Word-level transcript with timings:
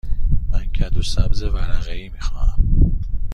من 0.49 0.65
کدو 0.77 1.01
سبز 1.03 1.43
ورقه 1.43 1.91
ای 1.91 2.09
می 2.09 2.19
خواهم. 2.19 2.63